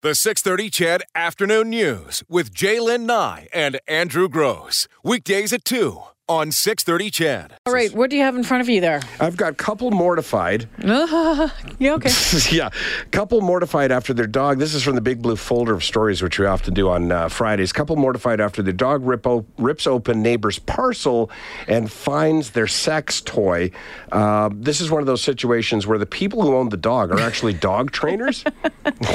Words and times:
The 0.00 0.14
630 0.14 0.70
CHED 0.70 1.02
Afternoon 1.16 1.70
News 1.70 2.22
with 2.28 2.54
Jaylen 2.54 3.00
Nye 3.00 3.48
and 3.52 3.80
Andrew 3.88 4.28
Grose. 4.28 4.86
Weekdays 5.02 5.52
at 5.52 5.64
2 5.64 6.00
on 6.28 6.52
630 6.52 7.10
CHED. 7.10 7.52
All 7.64 7.72
right, 7.72 7.92
what 7.94 8.10
do 8.10 8.16
you 8.16 8.22
have 8.22 8.36
in 8.36 8.44
front 8.44 8.60
of 8.60 8.68
you 8.68 8.80
there? 8.82 9.00
I've 9.18 9.36
got 9.36 9.56
couple 9.56 9.90
mortified. 9.90 10.68
Yeah, 11.80 11.94
okay. 11.94 12.10
yeah, 12.50 12.70
couple 13.12 13.40
mortified 13.40 13.92
after 13.92 14.12
their 14.12 14.26
dog. 14.26 14.58
This 14.58 14.74
is 14.74 14.82
from 14.82 14.96
the 14.96 15.00
Big 15.00 15.22
Blue 15.22 15.36
folder 15.36 15.74
of 15.74 15.84
stories, 15.84 16.22
which 16.22 16.38
we 16.40 16.46
often 16.46 16.74
do 16.74 16.88
on 16.88 17.12
uh, 17.12 17.28
Fridays. 17.28 17.72
Couple 17.72 17.94
mortified 17.94 18.40
after 18.40 18.62
their 18.62 18.72
dog 18.72 19.06
rip 19.06 19.26
o- 19.28 19.46
rips 19.58 19.86
open 19.86 20.20
neighbor's 20.20 20.58
parcel 20.58 21.30
and 21.68 21.90
finds 21.90 22.50
their 22.50 22.66
sex 22.66 23.20
toy. 23.20 23.70
Uh, 24.10 24.50
this 24.52 24.80
is 24.80 24.90
one 24.90 25.00
of 25.00 25.06
those 25.06 25.22
situations 25.22 25.86
where 25.86 25.98
the 25.98 26.06
people 26.06 26.42
who 26.42 26.56
own 26.56 26.68
the 26.68 26.76
dog 26.76 27.12
are 27.12 27.20
actually 27.20 27.52
dog 27.70 27.92
trainers, 27.92 28.42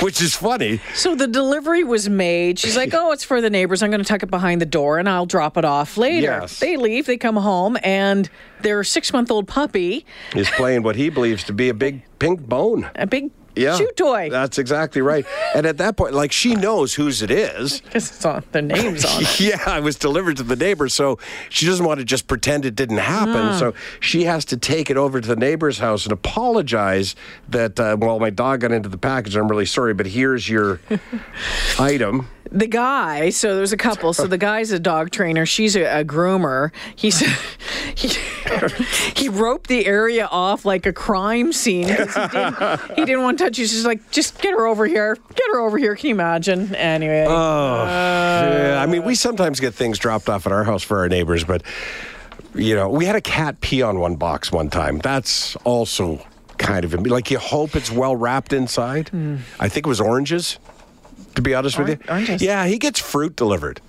which 0.01 0.21
is 0.21 0.35
funny. 0.35 0.79
So 0.93 1.15
the 1.15 1.27
delivery 1.27 1.83
was 1.83 2.07
made. 2.07 2.59
She's 2.59 2.77
like, 2.77 2.93
"Oh, 2.93 3.11
it's 3.11 3.25
for 3.25 3.41
the 3.41 3.49
neighbors. 3.49 3.83
I'm 3.83 3.91
going 3.91 4.01
to 4.03 4.07
tuck 4.07 4.23
it 4.23 4.31
behind 4.31 4.61
the 4.61 4.65
door, 4.65 4.99
and 4.99 5.09
I'll 5.09 5.25
drop 5.25 5.57
it 5.57 5.65
off 5.65 5.97
later." 5.97 6.21
Yes. 6.21 6.59
They 6.59 6.77
leave. 6.77 7.02
They 7.05 7.17
come 7.17 7.35
home, 7.37 7.77
and 7.83 8.29
their 8.61 8.83
six-month-old 8.83 9.47
puppy, 9.47 10.05
Is 10.35 10.49
playing 10.51 10.83
what 10.83 10.95
he 10.95 11.09
believes 11.09 11.43
to 11.45 11.53
be 11.53 11.69
a 11.69 11.73
big 11.73 12.01
pink 12.19 12.47
bone. 12.47 12.89
a 12.95 13.05
big 13.05 13.31
Yeah, 13.55 13.77
chew 13.77 13.91
toy, 13.95 14.29
That's 14.31 14.57
exactly 14.57 15.01
right. 15.01 15.25
And 15.53 15.65
at 15.67 15.77
that 15.77 15.95
point, 15.97 16.13
like 16.15 16.31
she 16.31 16.55
knows 16.55 16.95
whose 16.95 17.21
it 17.21 17.29
is. 17.29 17.81
because 17.85 18.09
it's 18.09 18.25
on 18.25 18.43
the 18.51 18.61
names 18.61 19.05
on 19.05 19.21
it. 19.21 19.39
Yeah, 19.39 19.77
it 19.77 19.83
was 19.83 19.95
delivered 19.97 20.37
to 20.37 20.43
the 20.43 20.55
neighbor, 20.55 20.87
so 20.89 21.19
she 21.49 21.65
doesn't 21.67 21.85
want 21.85 21.99
to 21.99 22.05
just 22.05 22.27
pretend 22.27 22.65
it 22.65 22.75
didn't 22.75 22.97
happen. 22.97 23.35
Ah. 23.35 23.57
So 23.59 23.73
she 23.99 24.23
has 24.23 24.45
to 24.45 24.57
take 24.57 24.89
it 24.89 24.97
over 24.97 25.19
to 25.21 25.27
the 25.27 25.35
neighbor's 25.35 25.77
house 25.79 26.05
and 26.05 26.13
apologize 26.13 27.15
that, 27.49 27.79
uh, 27.79 27.95
well, 27.99 28.19
my 28.19 28.29
dog 28.31 28.61
got 28.61 28.71
into 28.71 28.89
the 28.89 28.97
package. 28.97 29.35
I'm 29.35 29.47
really 29.49 29.65
sorry, 29.67 29.93
but 29.93 30.07
here's 30.07 30.47
your 30.49 30.79
item. 31.79 32.27
The 32.53 32.67
guy, 32.67 33.31
so 33.31 33.55
there's 33.55 33.73
a 33.73 33.77
couple. 33.77 34.13
So 34.13 34.27
the 34.27 34.37
guy's 34.37 34.69
a 34.71 34.79
dog 34.79 35.09
trainer. 35.09 35.43
She's 35.43 35.75
a, 35.75 36.01
a 36.01 36.05
groomer. 36.05 36.71
He's 36.95 37.19
he, 37.95 38.09
he 39.15 39.29
roped 39.29 39.67
the 39.67 39.87
area 39.87 40.27
off 40.27 40.63
like 40.63 40.85
a 40.85 40.93
crime 40.93 41.51
scene. 41.51 41.87
he 41.87 41.95
didn't, 41.95 42.81
he 42.95 43.05
didn't 43.05 43.23
want 43.23 43.39
to 43.39 43.45
touch. 43.45 43.57
He's 43.57 43.71
just 43.71 43.85
like, 43.85 44.11
just 44.11 44.39
get 44.39 44.51
her 44.51 44.67
over 44.67 44.85
here. 44.85 45.15
Get 45.15 45.47
her 45.51 45.61
over 45.61 45.79
here. 45.79 45.95
Can 45.95 46.09
you 46.09 46.15
imagine? 46.15 46.75
Anyway. 46.75 47.25
Oh, 47.27 47.33
uh, 47.33 47.85
yeah. 47.85 48.81
I 48.81 48.85
mean, 48.85 49.03
we 49.03 49.15
sometimes 49.15 49.59
get 49.59 49.73
things 49.73 49.97
dropped 49.97 50.29
off 50.29 50.45
at 50.45 50.51
our 50.51 50.63
house 50.63 50.83
for 50.83 50.99
our 50.99 51.09
neighbors, 51.09 51.43
but, 51.43 51.63
you 52.53 52.75
know, 52.75 52.87
we 52.87 53.05
had 53.05 53.15
a 53.15 53.21
cat 53.21 53.61
pee 53.61 53.81
on 53.81 53.99
one 53.99 54.15
box 54.15 54.51
one 54.51 54.69
time. 54.69 54.99
That's 54.99 55.55
also 55.63 56.23
kind 56.59 56.85
of 56.85 56.93
like 57.07 57.31
you 57.31 57.39
hope 57.39 57.75
it's 57.75 57.91
well 57.91 58.15
wrapped 58.15 58.53
inside. 58.53 59.09
Hmm. 59.09 59.37
I 59.59 59.69
think 59.69 59.87
it 59.87 59.89
was 59.89 59.99
oranges, 59.99 60.59
be 61.43 61.53
honest 61.53 61.77
with 61.77 61.89
you. 61.89 61.97
Oranges? 62.09 62.41
Yeah, 62.41 62.65
he 62.65 62.77
gets 62.77 62.99
fruit 62.99 63.35
delivered. 63.35 63.81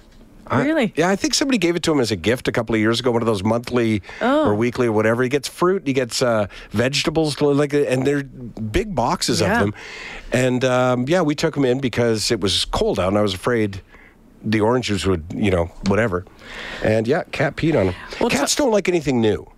I- 0.47 0.63
Really? 0.63 0.93
yeah, 0.95 1.09
I 1.09 1.17
think 1.17 1.33
somebody 1.33 1.57
gave 1.57 1.75
it 1.75 1.83
to 1.85 1.93
him 1.93 2.01
as 2.01 2.11
a 2.11 2.17
gift 2.17 2.49
a 2.49 2.53
couple 2.53 2.75
of 2.75 2.81
years 2.81 3.01
ago. 3.01 3.11
One 3.11 3.23
of 3.23 3.27
those 3.27 3.43
monthly 3.43 4.03
Oh. 4.21 4.45
or 4.49 4.55
weekly 4.55 4.87
or 4.89 4.93
whatever. 4.93 5.23
He 5.23 5.31
gets 5.31 5.49
fruit. 5.49 5.85
He 5.87 5.95
gets 5.95 6.21
uh, 6.21 6.49
vegetables, 6.71 7.41
like, 7.41 7.73
and 7.73 8.07
they're 8.07 8.23
big 8.25 8.95
boxes 8.95 9.41
Yeah. 9.41 9.55
of 9.55 9.61
them. 9.61 9.75
And 10.33 10.63
um, 10.65 11.07
yeah, 11.09 11.23
we 11.23 11.35
took 11.35 11.55
them 11.55 11.65
in 11.65 11.81
because 11.81 12.31
it 12.31 12.41
was 12.43 12.67
cold 12.67 13.01
out, 13.01 13.09
and 13.09 13.17
I 13.17 13.23
was 13.23 13.33
afraid 13.33 13.81
the 14.45 14.61
oranges 14.61 15.07
would, 15.07 15.25
you 15.35 15.51
know, 15.51 15.71
whatever. 15.87 16.27
And 16.83 17.09
yeah, 17.09 17.23
cat 17.33 17.57
peed 17.57 17.75
on 17.81 17.87
them. 17.87 17.95
Well, 18.21 18.29
Cats 18.29 18.55
don't 18.55 18.71
like 18.71 18.87
anything 18.87 19.23
new. 19.23 19.51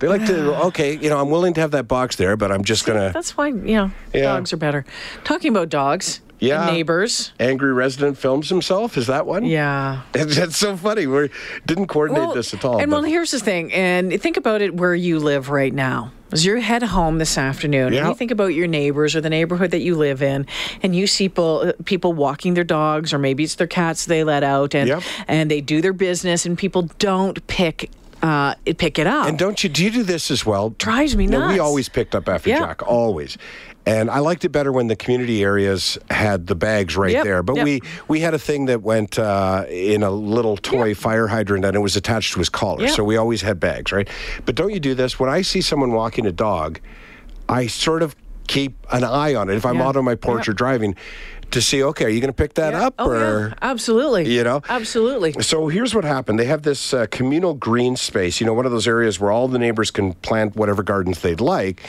They 0.00 0.08
like 0.08 0.26
to. 0.26 0.54
Okay, 0.66 0.96
you 0.98 1.08
know, 1.08 1.20
I'm 1.20 1.30
willing 1.30 1.54
to 1.54 1.60
have 1.60 1.70
that 1.70 1.86
box 1.86 2.16
there, 2.16 2.36
but 2.36 2.50
I'm 2.50 2.64
just 2.64 2.84
gonna. 2.84 3.12
That's 3.14 3.36
why, 3.36 3.46
you 3.46 3.76
know, 3.76 3.90
Yeah. 4.12 4.22
dogs 4.24 4.52
are 4.52 4.56
better. 4.56 4.84
Talking 5.22 5.50
about 5.50 5.68
dogs, 5.68 6.20
Yeah. 6.38 6.66
neighbors. 6.66 7.32
Angry 7.40 7.72
resident 7.72 8.18
films 8.18 8.48
himself. 8.48 8.96
Is 8.98 9.06
that 9.06 9.26
one? 9.26 9.44
Yeah. 9.44 10.02
That's 10.12 10.56
so 10.56 10.76
funny. 10.76 11.06
We 11.06 11.30
didn't 11.66 11.86
coordinate 11.86 12.34
this 12.34 12.52
at 12.54 12.64
all. 12.64 12.78
And 12.78 12.90
well, 12.92 13.02
here's 13.02 13.30
the 13.30 13.40
thing, 13.40 13.72
and 13.72 14.20
think 14.20 14.36
about 14.36 14.60
it 14.62 14.74
where 14.74 14.94
you 14.94 15.18
live 15.18 15.48
right 15.50 15.72
now. 15.72 16.12
As 16.32 16.44
you 16.44 16.56
head 16.60 16.82
home 16.82 17.18
this 17.18 17.38
afternoon, 17.38 17.92
Yeah. 17.92 18.00
and 18.00 18.08
you 18.08 18.14
think 18.14 18.32
about 18.32 18.48
your 18.48 18.66
neighbors 18.66 19.14
or 19.14 19.20
the 19.20 19.30
neighborhood 19.30 19.70
that 19.70 19.80
you 19.80 19.94
live 19.94 20.22
in, 20.22 20.44
and 20.82 20.94
you 20.94 21.06
see 21.06 21.28
people, 21.28 21.72
people 21.84 22.12
walking 22.12 22.54
their 22.54 22.64
dogs, 22.64 23.14
or 23.14 23.18
maybe 23.18 23.44
it's 23.44 23.54
their 23.54 23.68
cats 23.68 24.06
they 24.06 24.24
let 24.24 24.42
out, 24.42 24.74
and 24.74 24.88
Yep. 24.88 25.02
and 25.28 25.50
they 25.50 25.60
do 25.60 25.80
their 25.80 25.92
business, 25.92 26.44
and 26.44 26.58
people 26.58 26.82
don't 26.98 27.46
pick 27.46 27.90
uh, 28.22 28.54
it- 28.64 28.78
pick 28.78 28.98
it 28.98 29.06
up. 29.06 29.28
And 29.28 29.38
don't 29.38 29.62
you 29.62 29.68
do 29.68 29.84
you 29.84 29.90
do 29.90 30.02
this 30.02 30.30
as 30.30 30.44
well? 30.44 30.70
Drives 30.70 31.14
me 31.16 31.26
No, 31.26 31.48
we 31.48 31.58
always 31.60 31.88
picked 31.90 32.14
up 32.14 32.28
after 32.30 32.48
Yeah. 32.48 32.60
Jack, 32.60 32.82
always. 32.88 33.36
And 33.86 34.10
I 34.10 34.18
liked 34.18 34.44
it 34.44 34.48
better 34.48 34.72
when 34.72 34.88
the 34.88 34.96
community 34.96 35.44
areas 35.44 35.96
had 36.10 36.48
the 36.48 36.56
bags 36.56 36.96
right 36.96 37.12
Yep, 37.12 37.24
there. 37.24 37.42
But 37.44 37.56
yep. 37.56 37.64
we 37.64 37.80
we 38.08 38.20
had 38.20 38.34
a 38.34 38.38
thing 38.38 38.66
that 38.66 38.82
went 38.82 39.16
uh, 39.16 39.64
in 39.68 40.02
a 40.02 40.10
little 40.10 40.56
toy 40.56 40.94
fire 40.94 41.28
hydrant 41.28 41.64
and 41.64 41.76
it 41.76 41.80
was 41.80 41.94
attached 41.94 42.32
to 42.32 42.40
his 42.40 42.48
collar. 42.48 42.82
Yep. 42.82 42.96
So 42.96 43.04
we 43.04 43.16
always 43.16 43.42
had 43.42 43.60
bags, 43.60 43.92
right? 43.92 44.08
But 44.44 44.56
don't 44.56 44.72
you 44.72 44.80
do 44.80 44.94
this 44.94 45.20
when 45.20 45.30
I 45.30 45.42
see 45.42 45.60
someone 45.60 45.92
walking 45.92 46.26
a 46.26 46.32
dog? 46.32 46.80
I 47.48 47.68
sort 47.68 48.02
of 48.02 48.16
keep 48.48 48.74
an 48.92 49.04
eye 49.04 49.34
on 49.34 49.48
it 49.50 49.56
if 49.56 49.64
I'm 49.66 49.80
out 49.80 49.96
on 49.96 50.04
my 50.04 50.14
porch 50.14 50.48
or 50.48 50.52
driving 50.52 50.94
to 51.50 51.62
see. 51.62 51.82
Okay, 51.82 52.04
are 52.04 52.08
you 52.08 52.20
going 52.20 52.28
to 52.28 52.34
pick 52.34 52.54
that 52.54 52.72
Yeah. 52.72 52.86
up 52.86 52.94
oh, 52.98 53.10
or? 53.10 53.48
yeah. 53.48 53.54
absolutely, 53.62 54.32
you 54.32 54.44
know? 54.44 54.62
absolutely. 54.68 55.32
So 55.42 55.68
here's 55.68 55.94
what 55.94 56.04
happened. 56.04 56.38
They 56.38 56.44
have 56.46 56.62
this 56.62 56.92
uh, 56.92 57.06
communal 57.10 57.54
green 57.54 57.96
space, 57.96 58.40
you 58.40 58.46
know, 58.46 58.54
one 58.54 58.66
of 58.66 58.72
those 58.72 58.88
areas 58.88 59.18
where 59.20 59.30
all 59.30 59.48
the 59.48 59.58
neighbors 59.58 59.90
can 59.90 60.12
plant 60.14 60.56
whatever 60.56 60.82
gardens 60.82 61.20
they'd 61.22 61.40
like. 61.40 61.82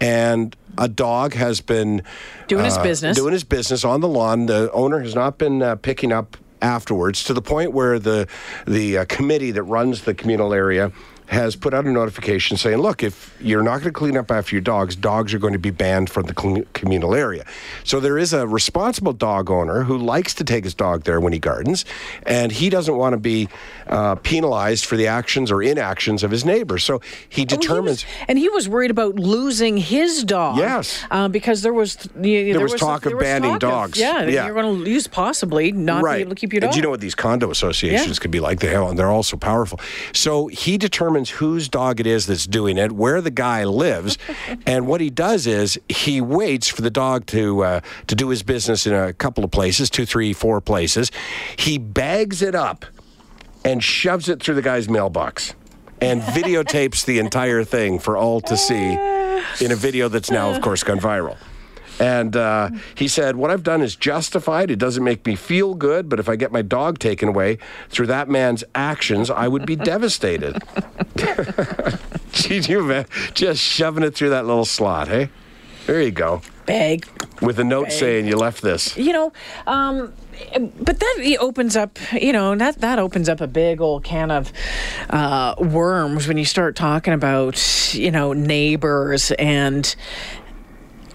And 0.00 0.56
a 0.78 0.88
dog 0.88 1.34
has 1.34 1.60
been 1.60 2.02
Doing 2.48 2.64
his 2.64 2.76
uh, 2.78 2.82
business. 2.82 3.16
Doing 3.16 3.32
his 3.32 3.44
business 3.44 3.84
on 3.84 4.00
the 4.00 4.08
lawn. 4.08 4.46
The 4.46 4.70
owner 4.72 5.00
has 5.00 5.14
not 5.14 5.38
been 5.38 5.62
uh, 5.62 5.76
picking 5.76 6.12
up 6.12 6.36
afterwards 6.60 7.24
to 7.24 7.34
the 7.34 7.42
point 7.42 7.72
where 7.72 7.98
the 7.98 8.28
the 8.66 8.98
uh, 8.98 9.04
committee 9.08 9.50
that 9.50 9.64
runs 9.64 10.02
the 10.02 10.14
communal 10.14 10.54
area 10.54 10.92
has 11.26 11.56
put 11.56 11.72
out 11.72 11.86
a 11.86 11.90
notification 11.90 12.56
saying, 12.58 12.76
look, 12.78 13.02
if 13.02 13.34
you're 13.40 13.62
not 13.62 13.78
going 13.78 13.84
to 13.84 13.98
clean 13.98 14.16
up 14.18 14.30
after 14.30 14.54
your 14.54 14.60
dogs, 14.60 14.94
dogs 14.94 15.32
are 15.32 15.38
going 15.38 15.54
to 15.54 15.58
be 15.58 15.70
banned 15.70 16.10
from 16.10 16.24
the 16.24 16.34
communal 16.74 17.14
area. 17.14 17.44
So 17.84 18.00
there 18.00 18.18
is 18.18 18.32
a 18.34 18.46
responsible 18.46 19.14
dog 19.14 19.50
owner 19.50 19.82
who 19.84 19.96
likes 19.96 20.34
to 20.34 20.44
take 20.44 20.64
his 20.64 20.74
dog 20.74 21.04
there 21.04 21.20
when 21.20 21.32
he 21.32 21.38
gardens, 21.38 21.84
and 22.26 22.52
he 22.52 22.68
doesn't 22.68 22.96
want 22.96 23.14
to 23.14 23.16
be 23.18 23.48
uh, 23.86 24.16
penalized 24.16 24.84
for 24.84 24.96
the 24.96 25.06
actions 25.06 25.50
or 25.50 25.62
inactions 25.62 26.22
of 26.22 26.30
his 26.30 26.44
neighbors. 26.44 26.84
So 26.84 27.00
he 27.28 27.42
Oh, 27.42 27.44
he 27.44 27.44
determines. 27.46 28.04
was- 28.04 28.14
and 28.28 28.38
he 28.38 28.48
was 28.50 28.68
worried 28.68 28.90
about 28.90 29.16
losing 29.16 29.78
his 29.78 30.24
dog. 30.24 30.58
Yes. 30.58 31.02
uh, 31.10 31.28
because 31.28 31.62
there 31.62 31.72
was 31.72 31.96
there, 32.14 32.60
was 32.60 32.74
talk 32.74 33.06
of 33.06 33.18
banning 33.18 33.58
dogs. 33.58 33.98
yeah, 33.98 34.22
Yeah. 34.24 34.44
you're 34.46 34.54
going 34.54 34.66
to 34.66 34.84
lose 34.84 35.06
possibly 35.06 35.72
not 35.72 36.04
be 36.04 36.10
able 36.20 36.30
to 36.30 36.34
keep 36.36 36.52
your 36.52 36.60
dog. 36.60 36.68
And 36.68 36.76
you 36.76 36.82
know 36.82 36.90
what 36.90 37.00
these 37.00 37.14
condo 37.14 37.50
associations 37.50 38.18
Yeah. 38.18 38.22
can 38.22 38.30
be 38.30 38.40
like? 38.40 38.60
They 38.60 38.68
have, 38.68 38.96
they're 38.96 39.10
all 39.10 39.22
so 39.22 39.36
powerful. 39.36 39.80
So 40.12 40.48
he 40.48 40.76
determines 40.78 41.21
whose 41.30 41.68
dog 41.68 42.00
it 42.00 42.06
is 42.06 42.26
that's 42.26 42.46
doing 42.46 42.78
it, 42.78 42.92
where 42.92 43.20
the 43.20 43.30
guy 43.30 43.64
lives, 43.64 44.18
and 44.66 44.86
what 44.86 45.00
he 45.00 45.10
does 45.10 45.46
is 45.46 45.78
he 45.88 46.20
waits 46.20 46.68
for 46.68 46.82
the 46.82 46.90
dog 46.90 47.26
to 47.26 47.64
uh, 47.64 47.80
to 48.06 48.14
do 48.14 48.28
his 48.28 48.42
business 48.42 48.86
in 48.86 48.94
a 48.94 49.12
couple 49.12 49.44
of 49.44 49.50
places, 49.50 49.90
two, 49.90 50.06
three, 50.06 50.32
four 50.32 50.60
places. 50.60 51.10
He 51.56 51.78
bags 51.78 52.42
it 52.42 52.54
up 52.54 52.84
and 53.64 53.82
shoves 53.82 54.28
it 54.28 54.42
through 54.42 54.54
the 54.54 54.62
guy's 54.62 54.88
mailbox 54.88 55.54
and 56.00 56.20
videotapes 56.36 57.04
the 57.04 57.18
entire 57.18 57.64
thing 57.64 57.98
for 57.98 58.16
all 58.16 58.40
to 58.40 58.56
see 58.56 58.92
in 59.60 59.72
a 59.72 59.76
video 59.76 60.08
that's 60.08 60.30
now, 60.30 60.50
of 60.50 60.60
course, 60.60 60.82
gone 60.82 61.00
viral. 61.00 61.36
And 62.00 62.36
uh, 62.36 62.70
he 62.94 63.08
said, 63.08 63.36
What 63.36 63.50
I've 63.50 63.62
done 63.62 63.82
is 63.82 63.96
justified. 63.96 64.70
It 64.70 64.78
doesn't 64.78 65.04
make 65.04 65.24
me 65.26 65.36
feel 65.36 65.74
good, 65.74 66.08
but 66.08 66.18
if 66.18 66.28
I 66.28 66.36
get 66.36 66.52
my 66.52 66.62
dog 66.62 66.98
taken 66.98 67.28
away 67.28 67.58
through 67.90 68.06
that 68.08 68.28
man's 68.28 68.64
actions, 68.74 69.30
I 69.30 69.48
would 69.48 69.66
be 69.66 69.76
devastated. 69.76 70.62
Gee, 72.32 72.60
you 72.60 72.82
man, 72.82 73.06
just 73.34 73.62
shoving 73.62 74.02
it 74.02 74.14
through 74.14 74.30
that 74.30 74.46
little 74.46 74.64
slot, 74.64 75.08
hey? 75.08 75.28
There 75.86 76.00
you 76.00 76.12
go. 76.12 76.42
bag. 76.66 77.06
With 77.40 77.58
a 77.58 77.64
note 77.64 77.90
saying 77.90 78.28
you 78.28 78.36
left 78.36 78.62
this. 78.62 78.96
You 78.96 79.12
know, 79.12 79.32
um, 79.66 80.12
but 80.80 81.00
that 81.00 81.36
opens 81.40 81.76
up, 81.76 81.98
you 82.12 82.32
know, 82.32 82.54
that 82.54 82.80
that 82.80 82.98
opens 83.00 83.28
up 83.28 83.40
a 83.40 83.48
big 83.48 83.80
old 83.80 84.04
can 84.04 84.30
of 84.30 84.52
uh, 85.10 85.56
worms 85.58 86.28
when 86.28 86.36
you 86.38 86.44
start 86.44 86.76
talking 86.76 87.12
about, 87.12 87.94
you 87.94 88.12
know, 88.12 88.32
neighbors 88.32 89.32
and 89.32 89.94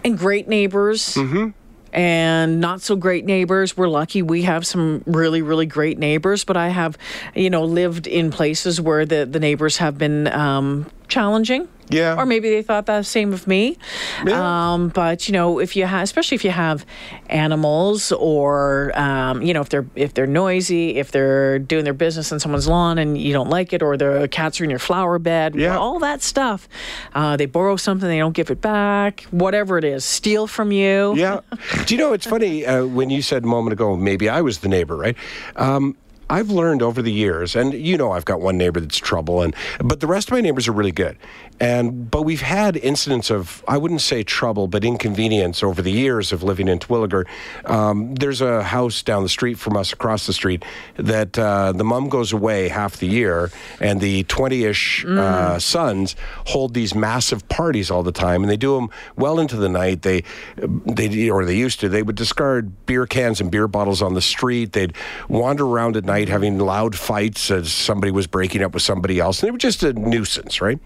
and 0.08 0.18
great 0.18 0.48
neighbors. 0.48 1.14
Mm-hmm. 1.14 1.50
And 1.94 2.60
not 2.60 2.82
so 2.82 2.96
great 2.96 3.26
neighbors. 3.26 3.78
We're 3.78 3.88
lucky 3.88 4.22
we 4.22 4.44
have 4.44 4.68
some 4.68 5.04
really, 5.08 5.42
really 5.42 5.66
great 5.66 5.98
neighbors, 5.98 6.44
but 6.44 6.58
I 6.58 6.68
have, 6.68 6.98
you 7.34 7.50
know, 7.50 7.64
lived 7.64 8.08
in 8.08 8.30
places 8.30 8.80
where 8.80 9.06
the, 9.06 9.26
the 9.26 9.40
neighbors 9.40 9.78
have 9.78 9.98
been 9.98 10.28
um, 10.28 10.86
challenging. 11.08 11.68
Yeah. 11.90 12.16
Or 12.18 12.26
maybe 12.26 12.50
they 12.50 12.64
thought 12.64 12.86
the 12.86 13.02
same 13.02 13.32
of 13.32 13.48
me. 13.48 13.78
Yeah. 14.26 14.74
Um, 14.74 14.90
but 14.90 15.30
you 15.30 15.32
know, 15.32 15.60
if 15.60 15.74
you 15.78 15.86
have, 15.86 16.04
especially 16.04 16.36
if 16.36 16.44
you 16.44 16.52
have 16.52 16.86
animals, 17.30 18.12
or 18.12 18.92
um, 19.00 19.42
you 19.42 19.54
know, 19.54 19.62
if 19.62 19.70
they're 19.70 19.86
if 19.96 20.14
they're 20.14 20.28
noisy, 20.28 20.98
if 20.98 21.12
they're 21.12 21.60
doing 21.60 21.86
their 21.86 21.94
business 21.94 22.32
on 22.34 22.40
someone's 22.42 22.68
lawn 22.68 22.98
and 22.98 23.18
you 23.18 23.32
don't 23.32 23.50
like 23.50 23.72
it, 23.72 23.82
or 23.82 23.96
the 23.96 24.28
cats 24.30 24.60
are 24.60 24.66
in 24.66 24.70
your 24.70 24.80
flower 24.80 25.18
bed, 25.18 25.56
Yeah. 25.56 25.78
all 25.78 26.00
that 26.00 26.22
stuff. 26.22 26.68
Uh, 27.16 27.38
they 27.38 27.46
borrow 27.46 27.78
something, 27.78 28.10
they 28.10 28.20
don't 28.20 28.34
give 28.36 28.52
it 28.52 28.60
back. 28.60 29.22
Whatever 29.32 29.78
it 29.78 29.86
is, 29.86 30.04
steal 30.04 30.46
from 30.48 30.72
you. 30.74 31.16
Yeah. 31.16 31.40
Do 31.86 31.96
you 31.96 32.02
know, 32.02 32.12
it's 32.12 32.26
funny 32.26 32.66
uh, 32.66 32.86
when 32.86 33.10
you 33.10 33.22
said 33.22 33.44
a 33.44 33.48
moment 33.48 33.72
ago, 33.74 33.96
maybe 33.96 34.28
I 34.28 34.42
was 34.42 34.58
the 34.60 34.68
neighbor, 34.68 34.98
right? 34.98 35.16
Um, 35.56 35.96
I've 36.30 36.50
learned 36.50 36.82
over 36.82 37.02
the 37.02 37.12
years, 37.12 37.56
and 37.56 37.74
you 37.74 37.98
know, 37.98 38.12
I've 38.12 38.26
got 38.26 38.42
one 38.42 38.58
neighbor 38.58 38.80
that's 38.80 38.98
trouble, 38.98 39.42
and 39.42 39.56
but 39.80 40.00
the 40.00 40.08
rest 40.08 40.28
of 40.28 40.34
my 40.34 40.42
neighbors 40.42 40.68
are 40.68 40.74
really 40.74 40.92
good, 40.92 41.18
and 41.60 42.12
but 42.12 42.24
we've 42.24 42.42
had 42.42 42.76
incidents 42.78 43.30
of 43.30 43.64
I 43.68 43.78
wouldn't 43.78 44.02
say 44.02 44.24
trouble, 44.24 44.68
but 44.68 44.84
inconvenience 44.84 45.64
over 45.64 45.82
the 45.82 45.92
years 45.92 46.34
of 46.34 46.44
living 46.44 46.68
in 46.68 46.80
Terwillegar. 46.80 47.26
Um, 47.66 48.16
there's 48.16 48.42
a 48.42 48.64
house 48.64 49.02
down 49.04 49.24
the 49.24 49.30
street 49.30 49.58
from 49.58 49.78
us, 49.78 49.94
across 49.94 50.28
the 50.28 50.34
street, 50.34 50.66
that 50.96 51.40
uh, 51.40 51.72
the 51.72 51.84
mom 51.84 52.10
goes 52.10 52.34
away 52.34 52.68
half 52.68 52.98
the 52.98 53.08
year, 53.08 53.50
and 53.80 54.02
the 54.02 54.24
20-ish 54.26 55.06
uh, 55.06 55.60
sons 55.60 56.16
hold 56.48 56.74
these 56.74 56.94
massive 56.94 57.48
parties 57.48 57.90
all 57.90 58.04
the 58.04 58.12
time, 58.12 58.44
and 58.44 58.52
they 58.52 58.58
do 58.58 58.76
them 58.76 58.90
well 59.16 59.40
into 59.40 59.56
the 59.56 59.70
night. 59.70 60.02
They 60.02 60.24
they 60.58 61.30
or 61.30 61.46
they 61.46 61.56
used 61.56 61.80
to. 61.80 61.90
They 61.90 62.04
would 62.04 62.18
discard 62.18 62.86
beer 62.86 63.06
cans 63.06 63.40
and 63.40 63.50
beer 63.50 63.68
bottles 63.68 64.02
on 64.02 64.14
the 64.14 64.22
street. 64.22 64.74
They'd 64.74 64.94
wander 65.30 65.66
around 65.66 65.96
at 65.96 66.04
night 66.04 66.17
having 66.26 66.60
loud 66.60 66.96
fights 66.96 67.52
as 67.52 67.72
somebody 67.72 68.12
was 68.12 68.28
breaking 68.28 68.64
up 68.64 68.74
with 68.74 68.84
somebody 68.84 69.20
else, 69.20 69.42
and 69.42 69.48
they 69.48 69.52
were 69.52 69.58
just 69.58 69.84
a 69.84 69.94
nuisance, 69.94 70.62
right? 70.62 70.80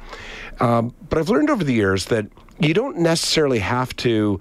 Um, 0.60 0.94
but 1.10 1.18
I've 1.18 1.30
learned 1.30 1.50
over 1.50 1.64
the 1.64 1.74
years 1.74 2.06
that 2.06 2.28
you 2.62 2.74
don't 2.74 2.98
necessarily 2.98 3.60
have 3.60 3.96
to. 3.98 4.40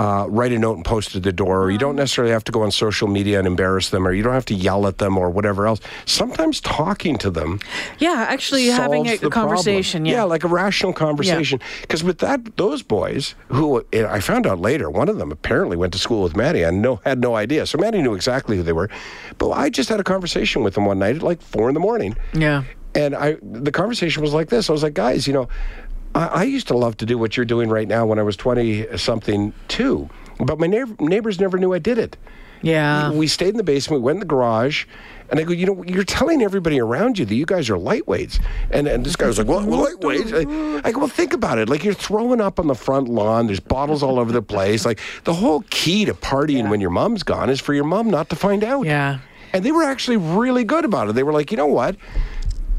Uh, 0.00 0.26
write 0.28 0.52
a 0.52 0.58
note 0.60 0.76
and 0.76 0.84
post 0.84 1.08
it 1.08 1.16
at 1.16 1.22
the 1.24 1.32
door, 1.32 1.60
or 1.60 1.72
you 1.72 1.76
don't 1.76 1.96
necessarily 1.96 2.32
have 2.32 2.44
to 2.44 2.52
go 2.52 2.62
on 2.62 2.70
social 2.70 3.08
media 3.08 3.36
and 3.36 3.48
embarrass 3.48 3.90
them, 3.90 4.06
or 4.06 4.12
you 4.12 4.22
don't 4.22 4.32
have 4.32 4.44
to 4.44 4.54
yell 4.54 4.86
at 4.86 4.98
them, 4.98 5.18
or 5.18 5.28
whatever 5.28 5.66
else. 5.66 5.80
Sometimes 6.06 6.60
talking 6.60 7.18
to 7.18 7.30
them 7.30 7.58
Yeah, 7.98 8.24
actually 8.28 8.66
having 8.66 9.06
a, 9.06 9.08
solves 9.08 9.20
the 9.22 9.26
a 9.26 9.30
conversation. 9.30 10.02
problem. 10.04 10.14
Yeah. 10.14 10.22
like 10.22 10.44
a 10.44 10.46
rational 10.46 10.92
conversation. 10.92 11.58
Because 11.80 12.04
with 12.04 12.18
that, 12.18 12.56
those 12.56 12.80
boys 12.80 13.34
who 13.48 13.84
I 13.92 14.20
found 14.20 14.46
out 14.46 14.60
later, 14.60 14.88
one 14.88 15.08
of 15.08 15.18
them 15.18 15.32
apparently 15.32 15.76
went 15.76 15.92
to 15.94 15.98
school 15.98 16.22
with 16.22 16.36
Maddie. 16.36 16.64
I 16.64 16.70
no 16.70 17.00
had 17.04 17.18
no 17.18 17.34
idea. 17.34 17.66
So 17.66 17.76
Maddie 17.76 18.00
knew 18.00 18.14
exactly 18.14 18.56
who 18.56 18.62
they 18.62 18.72
were, 18.72 18.88
but 19.38 19.50
I 19.50 19.68
just 19.68 19.88
had 19.88 19.98
a 19.98 20.04
conversation 20.04 20.62
with 20.62 20.74
them 20.74 20.84
one 20.86 21.00
night 21.00 21.16
at 21.16 21.22
like 21.24 21.42
four 21.42 21.66
in 21.66 21.74
the 21.74 21.80
morning. 21.80 22.16
yeah. 22.34 22.62
And 22.94 23.14
I, 23.14 23.36
the 23.42 23.70
conversation 23.70 24.22
was 24.22 24.32
like 24.32 24.48
this. 24.48 24.70
I 24.70 24.72
was 24.72 24.82
like, 24.82 24.94
guys, 24.94 25.26
you 25.26 25.32
know, 25.32 25.46
I, 26.14 26.26
I 26.26 26.42
used 26.44 26.68
to 26.68 26.76
love 26.76 26.96
to 26.98 27.06
do 27.06 27.18
what 27.18 27.36
you're 27.36 27.46
doing 27.46 27.68
right 27.68 27.88
now 27.88 28.06
when 28.06 28.18
I 28.18 28.22
was 28.22 28.36
20 28.36 28.96
something 28.96 29.52
too. 29.68 30.08
But 30.38 30.58
my 30.58 30.66
neighbor, 30.66 30.94
neighbors 31.00 31.40
never 31.40 31.58
knew 31.58 31.72
I 31.74 31.78
did 31.78 31.98
it. 31.98 32.16
Yeah. 32.62 33.12
We 33.12 33.26
stayed 33.26 33.50
in 33.50 33.56
the 33.56 33.62
basement, 33.62 34.02
we 34.02 34.06
went 34.06 34.16
in 34.16 34.20
the 34.20 34.26
garage, 34.26 34.84
and 35.30 35.38
I 35.38 35.44
go, 35.44 35.52
you 35.52 35.66
know, 35.66 35.84
you're 35.84 36.04
telling 36.04 36.42
everybody 36.42 36.80
around 36.80 37.18
you 37.18 37.24
that 37.24 37.34
you 37.34 37.46
guys 37.46 37.70
are 37.70 37.76
lightweights. 37.76 38.40
And, 38.70 38.88
and 38.88 39.04
this 39.04 39.14
guy 39.14 39.26
was 39.26 39.38
like, 39.38 39.46
well, 39.46 39.64
well, 39.64 39.86
lightweights? 39.86 40.32
I, 40.34 40.88
I 40.88 40.92
go, 40.92 41.00
well, 41.00 41.08
think 41.08 41.32
about 41.32 41.58
it. 41.58 41.68
Like, 41.68 41.84
you're 41.84 41.94
throwing 41.94 42.40
up 42.40 42.58
on 42.58 42.66
the 42.66 42.74
front 42.74 43.08
lawn, 43.08 43.46
there's 43.46 43.60
bottles 43.60 44.02
all 44.02 44.18
over 44.18 44.32
the 44.32 44.42
place. 44.42 44.84
Like, 44.84 45.00
the 45.24 45.34
whole 45.34 45.62
key 45.70 46.04
to 46.06 46.14
partying 46.14 46.70
when 46.70 46.80
your 46.80 46.90
mom's 46.90 47.22
gone 47.22 47.50
is 47.50 47.60
for 47.60 47.74
your 47.74 47.84
mom 47.84 48.10
not 48.10 48.28
to 48.30 48.36
find 48.36 48.64
out. 48.64 48.86
Yeah. 48.86 49.18
And 49.52 49.64
they 49.64 49.72
were 49.72 49.84
actually 49.84 50.16
really 50.16 50.64
good 50.64 50.84
about 50.84 51.08
it. 51.08 51.14
They 51.14 51.22
were 51.22 51.32
like, 51.32 51.50
you 51.50 51.56
know 51.56 51.66
what? 51.66 51.96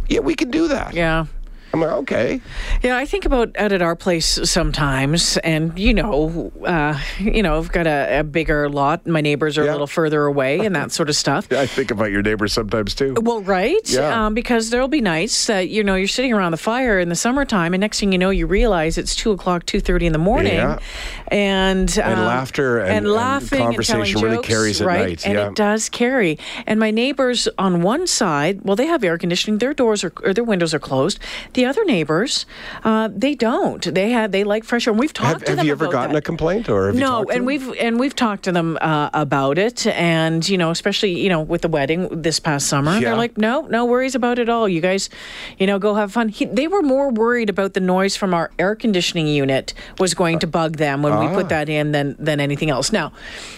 Yeah, 0.07 0.19
we 0.19 0.35
can 0.35 0.49
do 0.49 0.67
that. 0.69 0.93
Yeah. 0.93 1.25
I'm 1.73 1.81
like, 1.81 1.91
okay. 1.91 2.41
Yeah, 2.81 2.97
I 2.97 3.05
think 3.05 3.25
about 3.25 3.55
out 3.57 3.71
at 3.71 3.81
our 3.81 3.95
place 3.95 4.39
sometimes, 4.49 5.37
and 5.37 5.77
you 5.77 5.93
know, 5.93 6.51
uh, 6.65 6.99
you 7.19 7.43
know, 7.43 7.57
I've 7.59 7.71
got 7.71 7.85
a, 7.87 8.19
a 8.19 8.23
bigger 8.23 8.69
lot. 8.69 9.05
My 9.05 9.21
neighbors 9.21 9.57
are 9.57 9.63
Yeah. 9.65 9.71
a 9.71 9.73
little 9.73 9.87
further 9.87 10.25
away, 10.25 10.59
and 10.65 10.75
that 10.75 10.91
sort 10.91 11.09
of 11.09 11.15
stuff. 11.15 11.51
I 11.51 11.65
think 11.67 11.91
about 11.91 12.11
your 12.11 12.21
neighbors 12.21 12.53
sometimes 12.53 12.95
too. 12.95 13.15
Well, 13.21 13.41
right? 13.41 13.75
Yeah. 13.89 14.25
Um, 14.25 14.33
because 14.33 14.69
there'll 14.71 14.87
be 14.87 15.01
nights 15.01 15.45
that 15.47 15.69
you 15.69 15.83
know 15.83 15.95
you're 15.95 16.07
sitting 16.07 16.33
around 16.33 16.51
the 16.51 16.57
fire 16.57 16.99
in 16.99 17.09
the 17.09 17.15
summertime, 17.15 17.73
and 17.73 17.81
next 17.81 17.99
thing 17.99 18.11
you 18.11 18.17
know, 18.17 18.29
you 18.31 18.47
realize 18.47 18.97
it's 18.97 19.15
two 19.15 19.31
o'clock, 19.31 19.65
two 19.65 19.79
thirty 19.79 20.05
in 20.07 20.13
the 20.13 20.19
morning, 20.19 20.53
Yeah. 20.55 20.79
and 21.27 21.97
And 21.97 22.19
um, 22.19 22.25
laughter 22.25 22.79
and- 22.79 22.89
and 23.05 23.07
laughing 23.11 23.59
conversation 23.59 24.17
and 24.17 24.23
really 24.23 24.35
jokes, 24.37 24.47
carries 24.47 24.81
at 24.81 24.87
right? 24.87 25.07
night, 25.09 25.25
And 25.25 25.35
yeah. 25.35 25.47
it 25.49 25.55
does 25.55 25.89
carry. 25.89 26.37
And 26.65 26.79
my 26.79 26.91
neighbors 26.91 27.47
on 27.57 27.81
one 27.81 28.07
side, 28.07 28.61
well, 28.63 28.75
they 28.75 28.87
have 28.87 29.03
air 29.03 29.17
conditioning. 29.17 29.59
Their 29.59 29.73
doors 29.73 30.03
are 30.03 30.11
or 30.23 30.33
their 30.33 30.43
windows 30.43 30.73
are 30.73 30.79
closed. 30.79 31.19
The 31.53 31.58
other 31.65 31.83
neighbors, 31.85 32.45
uh, 32.83 33.09
they 33.11 33.35
don't. 33.35 33.83
They 33.93 34.11
have 34.11 34.31
they 34.31 34.43
like 34.43 34.63
fresh 34.63 34.87
air. 34.87 34.91
And 34.91 34.99
we've 34.99 35.13
talked 35.13 35.29
Have, 35.29 35.43
to 35.43 35.49
have 35.51 35.57
them 35.57 35.65
you 35.67 35.71
ever 35.71 35.87
gotten 35.87 36.13
that. 36.13 36.19
a 36.19 36.21
complaint 36.21 36.69
or 36.69 36.87
have 36.87 36.95
you 36.95 37.01
No, 37.01 37.07
talked 37.07 37.27
to 37.29 37.33
and 37.35 37.41
them? 37.41 37.45
we've 37.45 37.73
and 37.79 37.99
we've 37.99 38.15
talked 38.15 38.43
to 38.43 38.51
them 38.51 38.77
uh, 38.81 39.09
about 39.13 39.57
it, 39.57 39.85
and 39.87 40.47
you 40.47 40.57
know, 40.57 40.71
especially 40.71 41.19
you 41.19 41.29
know 41.29 41.41
with 41.41 41.61
the 41.61 41.67
wedding 41.67 42.21
this 42.21 42.39
past 42.39 42.67
summer, 42.67 42.93
Yeah. 42.93 42.99
they're 43.09 43.15
like, 43.15 43.37
no, 43.37 43.61
no 43.67 43.85
worries 43.85 44.15
about 44.15 44.39
it 44.39 44.49
all. 44.49 44.67
You 44.69 44.81
guys, 44.81 45.09
you 45.57 45.67
know, 45.67 45.79
go 45.79 45.95
have 45.95 46.11
fun. 46.11 46.29
He, 46.29 46.45
they 46.45 46.67
were 46.67 46.81
more 46.81 47.09
worried 47.09 47.49
about 47.49 47.73
the 47.73 47.79
noise 47.79 48.15
from 48.15 48.33
our 48.33 48.51
air 48.59 48.75
conditioning 48.75 49.27
unit 49.27 49.73
was 49.99 50.13
going 50.13 50.39
to 50.39 50.47
bug 50.47 50.77
them 50.77 51.01
when 51.03 51.17
we 51.19 51.25
Ah. 51.27 51.33
put 51.35 51.49
that 51.49 51.69
in 51.69 51.91
than 51.91 52.15
than 52.19 52.39
anything 52.39 52.69
else. 52.69 52.91
Now, 52.91 53.11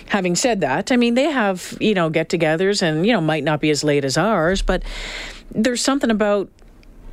having 0.07 0.35
said 0.35 0.61
that, 0.61 0.91
I 0.91 0.95
mean 0.97 1.13
they 1.15 1.25
have 1.31 1.77
you 1.79 1.93
know 1.93 2.09
get-togethers 2.09 2.81
and 2.81 3.05
you 3.05 3.13
know 3.13 3.21
might 3.21 3.43
not 3.43 3.59
be 3.61 3.69
as 3.69 3.83
late 3.83 4.05
as 4.05 4.17
ours, 4.17 4.61
but 4.61 4.83
there's 5.53 5.81
something 5.81 6.09
about 6.09 6.49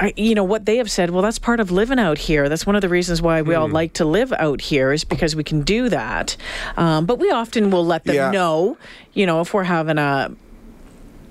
I, 0.01 0.13
you 0.17 0.35
know 0.35 0.45
what 0.45 0.65
they 0.65 0.77
have 0.77 0.91
said 0.91 1.11
well 1.11 1.23
that's 1.23 1.39
part 1.41 1.59
of 1.61 1.71
living 1.73 1.99
out 1.99 2.19
here 2.19 2.49
that's 2.49 2.65
one 2.65 2.77
of 2.77 2.83
the 2.83 2.89
reasons 2.89 3.21
why 3.21 3.43
we 3.43 3.55
Hmm. 3.55 3.61
all 3.63 3.69
like 3.69 3.95
to 3.95 4.05
live 4.05 4.33
out 4.33 4.61
here 4.61 4.93
is 4.93 5.03
because 5.05 5.35
we 5.35 5.43
can 5.43 5.63
do 5.63 5.89
that 5.89 6.37
um, 6.77 7.05
but 7.05 7.19
we 7.19 7.31
often 7.33 7.71
will 7.71 7.85
let 7.85 8.05
them 8.05 8.15
Yeah. 8.15 8.31
know 8.31 8.77
you 9.13 9.27
know 9.27 9.41
if 9.41 9.53
we're 9.53 9.65
having 9.65 9.99
a, 9.99 10.31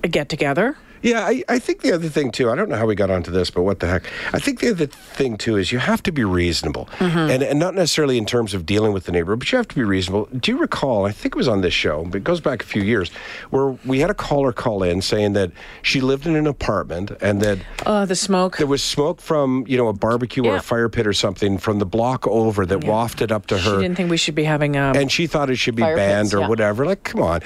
a 0.04 0.08
get 0.10 0.28
together 0.30 0.76
Yeah, 1.08 1.26
I, 1.26 1.44
I 1.48 1.60
think 1.60 1.82
the 1.82 1.92
other 1.94 2.10
thing 2.10 2.32
too. 2.32 2.50
I 2.52 2.56
don't 2.56 2.70
know 2.70 2.76
how 2.76 2.86
we 2.86 2.96
got 2.96 3.10
onto 3.10 3.32
this, 3.32 3.50
but 3.50 3.64
what 3.64 3.80
the 3.80 3.88
heck? 3.88 4.04
I 4.34 4.40
think 4.40 4.60
the 4.60 4.72
other 4.72 4.88
thing 4.88 5.38
too 5.38 5.58
is 5.58 5.72
you 5.72 5.80
have 5.80 6.04
to 6.04 6.12
be 6.12 6.24
reasonable, 6.24 6.90
Mm-hmm. 6.98 7.32
and 7.32 7.44
and 7.44 7.60
not 7.60 7.74
necessarily 7.76 8.18
in 8.18 8.26
terms 8.26 8.54
of 8.54 8.66
dealing 8.66 8.92
with 8.94 9.06
the 9.06 9.12
neighbor, 9.12 9.36
but 9.36 9.52
you 9.52 9.58
have 9.58 9.68
to 9.70 9.76
be 9.76 9.84
reasonable. 9.84 10.26
Do 10.38 10.52
you 10.52 10.58
recall? 10.58 11.06
I 11.06 11.12
think 11.12 11.36
it 11.36 11.38
was 11.38 11.48
on 11.48 11.62
this 11.62 11.74
show, 11.74 12.04
but 12.06 12.18
it 12.18 12.24
goes 12.24 12.42
back 12.42 12.62
a 12.64 12.66
few 12.66 12.82
years, 12.82 13.10
where 13.50 13.78
we 13.86 14.00
had 14.00 14.10
a 14.10 14.14
caller 14.14 14.52
call 14.52 14.84
in 14.84 15.02
saying 15.02 15.34
that 15.34 15.52
she 15.82 16.02
lived 16.02 16.26
in 16.28 16.36
an 16.36 16.48
apartment 16.48 17.12
and 17.22 17.42
that 17.42 17.60
oh 17.86 18.06
the 18.06 18.16
smoke 18.16 18.58
there 18.58 18.68
was 18.68 18.84
smoke 18.84 19.22
from 19.22 19.64
you 19.68 19.78
know 19.78 19.88
a 19.88 19.94
barbecue 19.94 20.46
or 20.46 20.58
a 20.58 20.62
fire 20.62 20.90
pit 20.90 21.06
or 21.08 21.14
something 21.14 21.58
from 21.58 21.80
the 21.80 21.86
block 21.86 22.28
over 22.28 22.66
that 22.66 22.84
wafted 22.84 23.32
up 23.32 23.46
to 23.48 23.58
her. 23.58 23.76
she 23.76 23.82
didn't 23.82 23.96
think 23.96 24.10
we 24.10 24.18
should 24.18 24.36
be 24.36 24.44
having 24.44 24.76
um, 24.76 24.96
and 24.96 25.12
she 25.12 25.28
thought 25.28 25.50
it 25.50 25.56
should 25.58 25.76
be 25.76 25.84
banned 25.84 26.28
pits, 26.28 26.34
or 26.34 26.42
yeah. 26.42 26.48
whatever. 26.48 26.86
Like, 26.86 27.04
come 27.04 27.22
on. 27.22 27.42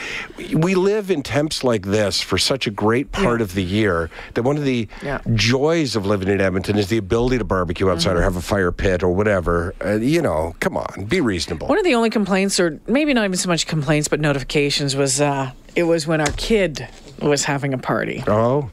We 0.54 0.76
live 0.76 1.12
in 1.12 1.22
temps 1.24 1.64
like 1.64 1.86
this 1.86 2.22
for 2.22 2.38
such 2.38 2.68
a 2.68 2.72
great 2.72 3.12
part 3.12 3.40
Yeah. 3.40 3.44
Of 3.52 3.56
the 3.56 3.64
year 3.64 4.10
that 4.34 4.44
one 4.44 4.58
of 4.58 4.64
the 4.66 4.88
Yeah. 5.04 5.20
joys 5.36 5.96
of 5.96 6.06
living 6.06 6.28
in 6.28 6.42
Edmonton 6.42 6.78
is 6.78 6.88
the 6.88 6.98
ability 6.98 7.38
to 7.38 7.44
barbecue 7.44 7.90
outside 7.90 8.12
Mm-hmm. 8.12 8.20
or 8.20 8.24
have 8.24 8.36
a 8.36 8.42
fire 8.42 8.72
pit 8.72 9.04
or 9.04 9.10
whatever. 9.14 9.74
Uh, 9.86 9.96
you 9.96 10.22
know, 10.22 10.56
come 10.60 10.76
on, 10.78 11.06
be 11.06 11.22
reasonable. 11.22 11.68
one 11.68 11.78
of 11.78 11.84
the 11.86 11.94
only 11.96 12.10
complaints 12.10 12.60
or 12.60 12.80
maybe 12.88 13.14
not 13.14 13.24
even 13.26 13.38
so 13.38 13.48
much 13.50 13.68
complaints 13.68 14.08
but 14.08 14.20
notifications 14.20 14.96
was 14.96 15.22
uh, 15.22 15.52
it 15.76 15.84
was 15.84 16.08
when 16.08 16.20
our 16.22 16.32
kid 16.38 16.88
was 17.22 17.44
having 17.46 17.74
a 17.74 17.78
party 17.78 18.24
oh, 18.28 18.70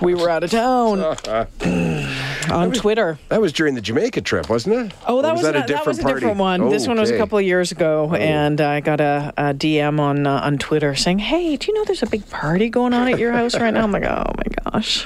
we 0.00 0.14
were 0.14 0.28
out 0.28 0.42
of 0.44 0.50
town 0.50 0.98
on 2.50 2.72
twitter 2.72 3.18
that 3.28 3.40
was 3.40 3.52
during 3.52 3.74
the 3.74 3.80
Jamaica 3.80 4.20
trip, 4.22 4.48
wasn't 4.48 4.74
it? 4.76 4.92
Oh, 5.06 5.22
that 5.22 5.32
was, 5.32 5.42
that 5.42 5.54
a 5.56 5.60
different 5.60 5.68
that 5.68 5.86
was 5.86 5.98
a 5.98 6.02
party? 6.02 6.20
different 6.20 6.38
one. 6.38 6.68
This 6.70 6.86
one 6.88 6.98
was 6.98 7.10
a 7.10 7.16
couple 7.18 7.38
of 7.38 7.44
years 7.44 7.72
ago, 7.72 8.14
and 8.14 8.60
I 8.60 8.80
got 8.80 9.00
a, 9.00 9.32
a 9.36 9.54
DM 9.54 10.00
on 10.00 10.26
uh, 10.26 10.40
on 10.42 10.58
Twitter 10.58 10.94
saying, 10.94 11.18
"Hey, 11.20 11.56
do 11.56 11.66
you 11.68 11.74
know 11.74 11.84
there's 11.84 12.02
a 12.02 12.06
big 12.06 12.28
party 12.30 12.68
going 12.68 12.94
on 12.94 13.08
at 13.08 13.18
your 13.18 13.32
house 13.32 13.54
right 13.58 13.72
now?" 13.72 13.82
I'm 13.84 13.92
like, 13.92 14.04
"Oh 14.04 14.24
my 14.36 14.70
gosh." 14.72 15.04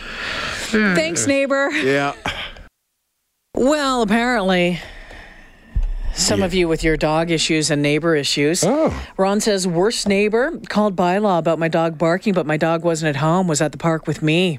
Thanks, 0.71 1.27
neighbor. 1.27 1.71
Yeah. 1.71 2.15
Well, 3.55 4.03
apparently. 4.03 4.81
Some 6.15 6.41
Yeah. 6.41 6.47
of 6.47 6.55
you 6.55 6.67
with 6.67 6.83
your 6.83 6.97
dog 6.97 7.31
issues 7.31 7.71
and 7.71 7.83
neighbor 7.83 8.15
issues. 8.17 8.65
Oh. 8.65 8.93
Ron 9.19 9.39
says, 9.41 9.67
worst 9.67 10.09
neighbor 10.09 10.59
called 10.71 10.97
bylaw 10.97 11.39
about 11.39 11.59
my 11.59 11.69
dog 11.69 11.99
barking, 11.99 12.33
but 12.33 12.47
my 12.47 12.57
dog 12.57 12.85
wasn't 12.85 13.11
at 13.15 13.17
home, 13.21 13.47
was 13.49 13.61
at 13.61 13.71
the 13.73 13.77
park 13.79 14.07
with 14.07 14.23
me. 14.23 14.59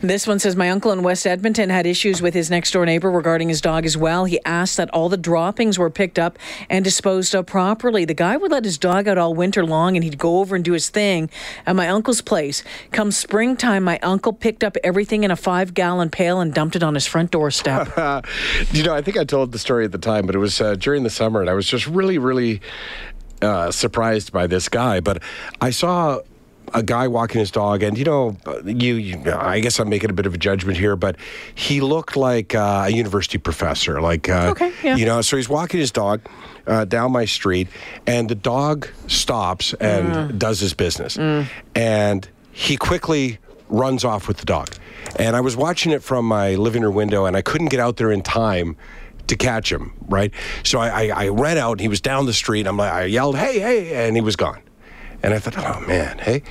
This 0.00 0.26
one 0.26 0.38
says 0.38 0.56
my 0.56 0.70
uncle 0.70 0.92
in 0.92 1.02
West 1.02 1.26
Edmonton 1.26 1.70
had 1.70 1.86
issues 1.86 2.20
with 2.20 2.34
his 2.34 2.50
next 2.50 2.72
door 2.72 2.84
neighbor 2.84 3.10
regarding 3.10 3.48
his 3.48 3.60
dog 3.60 3.86
as 3.86 3.96
well. 3.96 4.24
He 4.24 4.40
asked 4.44 4.76
that 4.76 4.90
all 4.90 5.08
the 5.08 5.16
droppings 5.16 5.78
were 5.78 5.90
picked 5.90 6.18
up 6.18 6.38
and 6.68 6.84
disposed 6.84 7.34
of 7.34 7.46
properly. 7.46 8.04
The 8.04 8.14
guy 8.14 8.36
would 8.36 8.50
let 8.50 8.64
his 8.64 8.78
dog 8.78 9.08
out 9.08 9.18
all 9.18 9.34
winter 9.34 9.64
long 9.64 9.96
and 9.96 10.04
he'd 10.04 10.18
go 10.18 10.38
over 10.38 10.56
and 10.56 10.64
do 10.64 10.72
his 10.72 10.90
thing 10.90 11.30
at 11.66 11.76
my 11.76 11.88
uncle's 11.88 12.20
place. 12.20 12.62
Come 12.92 13.10
springtime, 13.10 13.84
my 13.84 13.98
uncle 14.00 14.32
picked 14.32 14.64
up 14.64 14.76
everything 14.84 15.24
in 15.24 15.30
a 15.30 15.36
five 15.36 15.74
gallon 15.74 16.10
pail 16.10 16.40
and 16.40 16.52
dumped 16.52 16.76
it 16.76 16.82
on 16.82 16.94
his 16.94 17.06
front 17.06 17.30
doorstep. 17.30 17.88
You 18.72 18.82
know, 18.82 18.94
I 18.94 19.02
think 19.02 19.16
I 19.16 19.24
told 19.24 19.52
the 19.52 19.58
story 19.58 19.84
at 19.84 19.92
the 19.92 19.98
time, 19.98 20.26
but 20.26 20.34
it 20.34 20.38
was 20.38 20.60
uh, 20.60 20.74
during 20.74 21.02
the 21.02 21.10
summer, 21.10 21.40
and 21.40 21.48
I 21.48 21.54
was 21.54 21.66
just 21.66 21.86
really, 21.86 22.18
really 22.18 22.60
uh, 23.42 23.70
surprised 23.70 24.32
by 24.32 24.46
this 24.46 24.68
guy. 24.68 25.00
But 25.00 25.22
I 25.60 25.70
saw 25.70 26.20
a 26.72 26.82
guy 26.82 27.06
walking 27.08 27.38
his 27.38 27.50
dog, 27.50 27.82
and 27.82 27.96
you 27.98 28.04
know, 28.04 28.36
you, 28.64 28.94
you 28.94 29.22
I 29.32 29.60
guess 29.60 29.78
I'm 29.78 29.88
making 29.88 30.10
a 30.10 30.12
bit 30.14 30.26
of 30.26 30.34
a 30.34 30.38
judgment 30.38 30.78
here, 30.78 30.96
but 30.96 31.16
he 31.54 31.80
looked 31.80 32.16
like 32.16 32.54
uh, 32.54 32.84
a 32.86 32.90
university 32.90 33.38
professor, 33.38 34.00
like 34.00 34.28
uh, 34.28 34.48
Okay, 34.52 34.72
yeah. 34.82 34.96
you 34.96 35.04
know. 35.06 35.20
So 35.20 35.36
he's 35.36 35.48
walking 35.48 35.78
his 35.80 35.90
dog 35.92 36.20
uh, 36.66 36.84
down 36.84 37.12
my 37.12 37.26
street, 37.26 37.68
and 38.06 38.28
the 38.28 38.34
dog 38.34 38.88
stops 39.08 39.74
and 39.74 40.04
Mm. 40.32 40.38
does 40.38 40.60
his 40.60 40.74
business, 40.74 41.18
and 41.74 42.28
he 42.52 42.76
quickly 42.76 43.38
runs 43.68 44.04
off 44.04 44.28
with 44.28 44.38
the 44.38 44.44
dog. 44.46 44.68
And 45.16 45.36
I 45.36 45.40
was 45.40 45.56
watching 45.56 45.92
it 45.92 46.02
from 46.02 46.24
my 46.26 46.54
living 46.54 46.82
room 46.82 46.94
window, 46.94 47.24
and 47.26 47.36
I 47.36 47.42
couldn't 47.42 47.68
get 47.68 47.80
out 47.80 47.96
there 47.96 48.10
in 48.10 48.22
time 48.22 48.76
to 49.26 49.36
catch 49.36 49.70
him. 49.72 49.92
Right, 50.08 50.32
so 50.62 50.78
I, 50.80 50.88
I, 51.08 51.24
I 51.24 51.28
ran 51.28 51.58
out, 51.58 51.72
and 51.72 51.80
he 51.80 51.88
was 51.88 52.00
down 52.00 52.26
the 52.26 52.32
street. 52.32 52.66
I'm 52.66 52.76
like, 52.76 52.92
I 52.92 53.04
yelled, 53.04 53.36
"Hey, 53.36 53.58
hey!" 53.58 54.06
and 54.08 54.16
he 54.16 54.22
was 54.22 54.36
gone. 54.36 54.60
And 55.24 55.32
I 55.32 55.38
thought, 55.38 55.56
oh 55.56 55.80
man, 55.86 56.18
hey. 56.18 56.42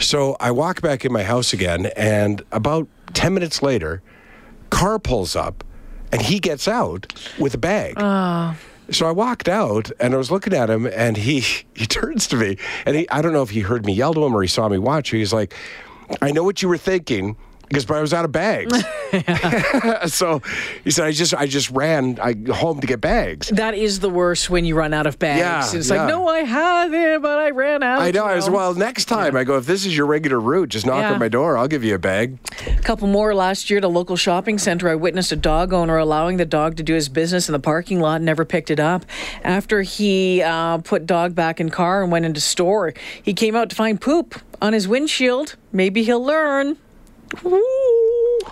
So 0.00 0.34
I 0.40 0.50
walk 0.50 0.80
back 0.80 1.04
in 1.04 1.12
my 1.12 1.22
house 1.22 1.52
again, 1.52 1.86
and 1.94 2.42
about 2.52 2.88
10 3.12 3.34
minutes 3.34 3.62
later, 3.62 4.02
car 4.70 4.98
pulls 4.98 5.36
up, 5.36 5.62
and 6.10 6.22
he 6.22 6.38
gets 6.38 6.66
out 6.66 7.12
with 7.38 7.52
a 7.52 7.58
bag. 7.58 7.94
Ah. 7.98 8.56
So 8.90 9.06
I 9.06 9.10
walked 9.10 9.46
out 9.48 9.90
and 10.00 10.14
I 10.14 10.16
was 10.16 10.30
looking 10.30 10.54
at 10.54 10.70
him 10.70 10.86
and 10.86 11.16
he 11.16 11.40
he 11.74 11.86
turns 11.86 12.26
to 12.28 12.36
me 12.36 12.58
and 12.84 12.96
he 12.96 13.08
I 13.08 13.22
don't 13.22 13.32
know 13.32 13.42
if 13.42 13.50
he 13.50 13.60
heard 13.60 13.86
me 13.86 13.94
yell 13.94 14.12
to 14.14 14.24
him 14.24 14.34
or 14.34 14.42
he 14.42 14.48
saw 14.48 14.68
me 14.68 14.78
watch. 14.78 15.10
He's 15.10 15.32
like, 15.32 15.54
I 16.20 16.32
know 16.32 16.44
what 16.44 16.60
you 16.60 16.68
were 16.68 16.76
thinking 16.78 17.36
because 17.74 17.90
I 17.90 18.00
was 18.00 18.14
out 18.14 18.24
of 18.24 18.32
bags. 18.32 18.72
so 20.12 20.40
he 20.82 20.90
said 20.90 21.06
I 21.06 21.12
just 21.12 21.34
I 21.34 21.46
just 21.46 21.70
ran 21.70 22.18
I 22.20 22.34
home 22.52 22.80
to 22.80 22.86
get 22.86 23.00
bags. 23.00 23.48
That 23.48 23.74
is 23.74 24.00
the 24.00 24.10
worst 24.10 24.50
when 24.50 24.64
you 24.64 24.74
run 24.74 24.92
out 24.94 25.06
of 25.06 25.18
bags. 25.18 25.38
Yeah, 25.40 25.78
it's 25.78 25.90
yeah. 25.90 25.96
like, 25.96 26.08
no, 26.08 26.28
I 26.28 26.40
have 26.40 26.92
it, 26.92 27.22
but 27.22 27.38
I 27.38 27.50
ran 27.50 27.82
out. 27.82 28.00
I 28.00 28.10
know. 28.10 28.24
I 28.24 28.34
was 28.36 28.48
well. 28.50 28.74
Next 28.74 29.06
time, 29.06 29.36
I 29.36 29.44
go. 29.44 29.56
If 29.56 29.66
this 29.66 29.86
is 29.86 29.96
your 29.96 30.06
regular 30.06 30.40
route, 30.40 30.70
just 30.70 30.86
knock 30.86 31.02
Yeah. 31.02 31.12
on 31.12 31.18
my 31.18 31.28
door. 31.28 31.56
I'll 31.58 31.68
give 31.68 31.84
you 31.84 31.94
a 31.94 31.98
bag. 31.98 32.38
A 32.66 32.82
couple 32.82 33.08
more 33.08 33.34
last 33.34 33.70
year 33.70 33.78
at 33.78 33.84
a 33.84 33.88
local 33.88 34.16
shopping 34.16 34.58
center. 34.58 34.88
I 34.88 34.94
witnessed 34.94 35.32
a 35.32 35.36
dog 35.36 35.72
owner 35.72 35.98
allowing 35.98 36.36
the 36.36 36.44
dog 36.44 36.76
to 36.76 36.82
do 36.82 36.94
his 36.94 37.08
business 37.08 37.48
in 37.48 37.52
the 37.52 37.58
parking 37.58 38.00
lot 38.00 38.16
and 38.16 38.24
never 38.24 38.44
picked 38.44 38.70
it 38.70 38.80
up. 38.80 39.04
After 39.42 39.82
he 39.82 40.42
uh, 40.42 40.78
put 40.78 41.06
dog 41.06 41.34
back 41.34 41.60
in 41.60 41.70
car 41.70 42.02
and 42.02 42.10
went 42.10 42.24
into 42.24 42.40
store, 42.40 42.94
he 43.22 43.34
came 43.34 43.54
out 43.56 43.70
to 43.70 43.76
find 43.76 44.00
poop 44.00 44.40
on 44.60 44.72
his 44.72 44.88
windshield. 44.88 45.56
Maybe 45.72 46.04
he'll 46.04 46.24
learn. 46.24 46.76
Ooh. 47.42 48.03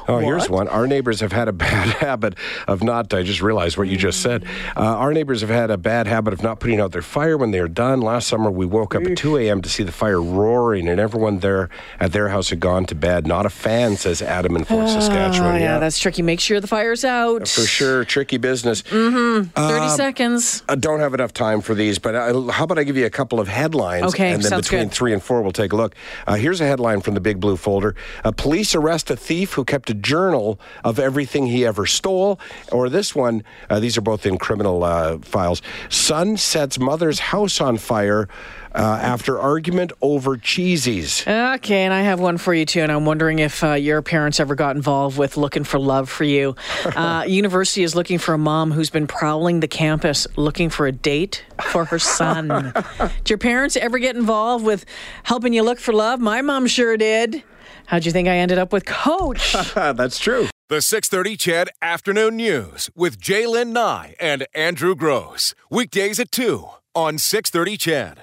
Oh, 0.08 0.18
here's 0.18 0.48
one. 0.50 0.68
Our 0.68 0.86
neighbors 0.86 1.20
have 1.20 1.32
had 1.32 1.48
a 1.48 1.52
bad 1.62 1.88
habit 1.96 2.34
of 2.66 2.82
not. 2.82 3.12
I 3.14 3.22
just 3.22 3.42
realized 3.42 3.76
what 3.76 3.88
you 3.88 3.96
just 3.96 4.20
said. 4.20 4.44
Uh, 4.76 4.80
our 4.80 5.12
neighbors 5.12 5.40
have 5.40 5.50
had 5.50 5.70
a 5.70 5.76
bad 5.76 6.06
habit 6.06 6.32
of 6.32 6.42
not 6.42 6.60
putting 6.60 6.80
out 6.80 6.92
their 6.92 7.02
fire 7.02 7.36
when 7.36 7.50
they 7.50 7.58
are 7.58 7.68
done. 7.68 8.00
Last 8.00 8.28
summer, 8.28 8.50
we 8.50 8.66
woke 8.66 8.94
up 8.94 9.02
at 9.04 9.16
2 9.16 9.36
a.m. 9.38 9.62
to 9.62 9.68
see 9.68 9.82
the 9.82 9.92
fire 9.92 10.20
roaring, 10.20 10.88
and 10.88 11.00
everyone 11.00 11.38
there 11.40 11.68
at 12.00 12.12
their 12.12 12.28
house 12.28 12.50
had 12.50 12.60
gone 12.60 12.84
to 12.86 12.94
bed. 12.94 13.26
Not 13.26 13.46
a 13.46 13.50
fan, 13.50 13.96
says 13.96 14.22
Adam 14.22 14.56
in 14.56 14.64
Fort 14.64 14.88
Saskatchewan. 14.88 15.56
Oh, 15.56 15.58
yeah, 15.58 15.78
that's 15.78 15.98
tricky. 15.98 16.22
Make 16.22 16.40
sure 16.40 16.60
the 16.60 16.66
fire's 16.66 17.04
out. 17.04 17.48
for 17.48 17.62
sure 17.62 18.04
tricky 18.04 18.36
business. 18.38 18.82
30 18.82 19.88
seconds. 19.90 20.62
I 20.68 20.74
don't 20.74 21.00
have 21.00 21.14
enough 21.14 21.32
time 21.32 21.60
for 21.60 21.74
these, 21.74 21.98
but 21.98 22.14
I, 22.14 22.32
how 22.52 22.64
about 22.64 22.78
I 22.78 22.84
give 22.84 22.96
you 22.96 23.06
a 23.06 23.10
couple 23.10 23.40
of 23.40 23.48
headlines? 23.48 24.04
Okay, 24.06 24.32
and 24.32 24.42
then 24.42 24.58
between 24.60 24.82
good. 24.84 24.92
three 24.92 25.12
and 25.12 25.22
four, 25.22 25.42
we'll 25.42 25.52
take 25.52 25.72
a 25.72 25.76
look. 25.76 25.94
Uh, 26.26 26.34
here's 26.34 26.60
a 26.60 26.66
headline 26.66 27.00
from 27.00 27.14
the 27.14 27.20
Big 27.20 27.40
Blue 27.40 27.56
Folder: 27.56 27.94
uh, 28.24 28.32
Police 28.32 28.74
arrest 28.74 29.10
a 29.10 29.16
thief 29.16 29.52
who 29.54 29.64
kept 29.64 29.90
a 29.92 29.94
journal 29.94 30.58
of 30.82 30.98
everything 30.98 31.46
he 31.46 31.64
ever 31.66 31.86
stole. 31.86 32.40
Or 32.72 32.88
this 32.88 33.14
one: 33.14 33.44
uh, 33.70 33.78
these 33.78 33.96
are 33.98 34.02
both 34.02 34.26
in 34.26 34.38
criminal 34.38 34.82
uh, 34.82 35.18
files. 35.18 35.62
Son 35.88 36.36
sets 36.36 36.78
mother's 36.78 37.18
house 37.18 37.60
on 37.60 37.76
fire 37.76 38.28
uh, 38.74 38.98
after 39.02 39.38
argument 39.38 39.92
over 40.00 40.36
cheesies. 40.36 41.26
Okay, 41.56 41.82
and 41.84 41.92
I 41.92 42.02
have 42.02 42.20
one 42.20 42.38
for 42.38 42.54
you 42.54 42.64
too, 42.64 42.80
and 42.80 42.90
I'm 42.90 43.04
wondering 43.04 43.38
if 43.38 43.62
uh, 43.62 43.74
your 43.74 44.02
parents 44.02 44.40
ever 44.40 44.54
got 44.54 44.76
involved 44.76 45.18
with 45.18 45.36
looking 45.36 45.64
for 45.64 45.78
love 45.78 46.08
for 46.08 46.24
you. 46.24 46.56
Uh, 47.02 47.24
university 47.26 47.82
is 47.82 47.94
looking 47.94 48.18
for 48.18 48.34
a 48.34 48.38
mom 48.38 48.70
who's 48.70 48.90
been 48.90 49.06
prowling 49.06 49.60
the 49.60 49.68
campus 49.68 50.26
looking 50.36 50.68
for 50.68 50.86
a 50.86 50.92
date 50.92 51.44
for 51.70 51.84
her 51.86 51.98
son. 51.98 52.48
did 52.98 53.30
your 53.30 53.38
parents 53.38 53.76
ever 53.76 53.98
get 53.98 54.14
involved 54.14 54.64
with 54.64 54.84
helping 55.22 55.52
you 55.52 55.62
look 55.62 55.78
for 55.78 55.92
love? 55.92 56.20
My 56.20 56.42
mom 56.42 56.66
sure 56.66 56.96
did. 56.96 57.42
How'd 57.86 58.04
you 58.06 58.12
think 58.12 58.28
I 58.28 58.36
ended 58.36 58.58
up 58.58 58.72
with 58.72 58.84
Coach? 58.84 59.52
That's 59.74 60.18
true. 60.18 60.48
The 60.68 60.80
630 60.80 61.36
CHED 61.36 61.68
Afternoon 61.82 62.36
News 62.36 62.90
with 62.94 63.20
Jaylen 63.20 63.72
Nye 63.72 64.14
and 64.18 64.46
Andrew 64.54 64.94
Grose. 64.94 65.54
Weekdays 65.70 66.18
at 66.18 66.32
2 66.32 66.66
on 66.94 67.18
630 67.18 67.76
CHED. 67.76 68.18